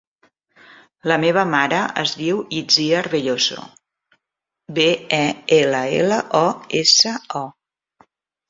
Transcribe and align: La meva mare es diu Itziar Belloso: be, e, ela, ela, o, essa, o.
La 1.11 1.17
meva 1.23 1.41
mare 1.49 1.81
es 2.03 2.13
diu 2.21 2.39
Itziar 2.61 3.03
Belloso: 3.15 3.67
be, 4.79 4.89
e, 5.19 5.23
ela, 5.59 5.83
ela, 6.01 6.19
o, 6.41 6.45
essa, 6.81 7.15
o. 7.45 7.47